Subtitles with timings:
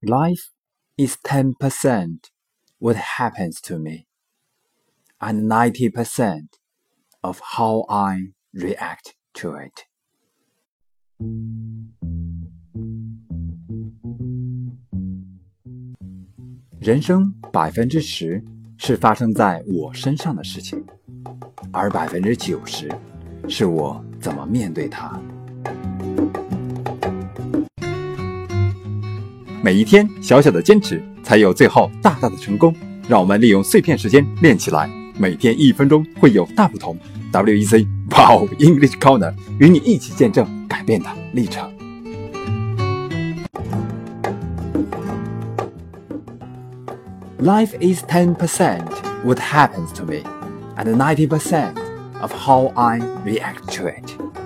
[0.00, 0.50] Life
[0.96, 2.30] is 10%
[2.78, 4.06] what happens to me,
[5.18, 6.58] and 90%
[7.22, 9.86] of how I react to it.
[16.80, 18.44] 人生百分之十
[18.76, 20.84] 是发生在我身上的事情，
[21.72, 22.94] 而百分之九十
[23.48, 25.18] 是我怎么面对它。
[29.61, 32.73] 每一天小小的坚持，才有最后大大的成功。
[33.09, 36.97] 让我们利用碎片时间练起来，每天一分钟会有大不同。
[37.33, 41.69] WEC Wow English Corner 与你一起见证改变的历程。
[47.39, 48.81] Life is 10%
[49.25, 50.23] what happens to me,
[50.77, 51.73] and 90%
[52.21, 54.38] of how I react to it.